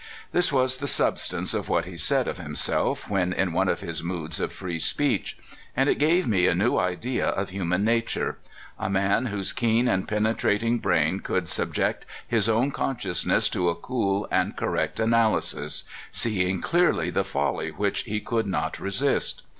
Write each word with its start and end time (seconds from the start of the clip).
*' 0.19 0.31
This 0.33 0.51
was 0.51 0.77
the 0.77 0.87
substance 0.87 1.53
of 1.53 1.69
what 1.69 1.85
he 1.85 1.95
said 1.95 2.27
of 2.27 2.39
him 2.39 2.55
self 2.55 3.07
when 3.07 3.31
in 3.31 3.53
one 3.53 3.69
of 3.69 3.81
his 3.81 4.01
moods 4.01 4.39
of 4.39 4.51
free 4.51 4.79
speech, 4.79 5.37
and 5.77 5.87
it 5.87 5.99
gave 5.99 6.27
me 6.27 6.47
a 6.47 6.55
new 6.55 6.79
idea 6.79 7.27
of 7.27 7.51
human 7.51 7.83
nature— 7.83 8.39
a 8.79 8.89
man 8.89 9.27
whose 9.27 9.53
keen 9.53 9.87
and 9.87 10.07
penetrating 10.07 10.79
brain 10.79 11.19
could 11.19 11.47
subject 11.47 12.07
his 12.27 12.49
own 12.49 12.71
consciousness 12.71 13.47
to 13.49 13.69
a 13.69 13.75
cool 13.75 14.27
and 14.31 14.55
correct 14.57 14.97
analy 14.99 15.43
sis, 15.43 15.83
seeing 16.11 16.61
clearly 16.61 17.11
the 17.11 17.23
folly 17.23 17.69
which 17.69 18.01
he 18.05 18.19
could 18.19 18.47
not 18.47 18.79
re 18.79 18.89
sist. 18.89 19.43